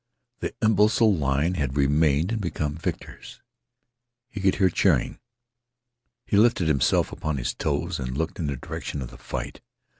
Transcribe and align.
The 0.39 0.55
imbecile 0.63 1.13
line 1.15 1.53
had 1.53 1.77
remained 1.77 2.31
and 2.31 2.41
become 2.41 2.73
victors. 2.75 3.39
He 4.31 4.41
could 4.41 4.55
hear 4.55 4.71
cheering. 4.71 5.19
He 6.25 6.37
lifted 6.37 6.67
himself 6.67 7.11
upon 7.11 7.37
his 7.37 7.53
toes 7.53 7.99
and 7.99 8.17
looked 8.17 8.39
in 8.39 8.47
the 8.47 8.57
direction 8.57 9.03
of 9.03 9.11
the 9.11 9.19
fight. 9.19 9.61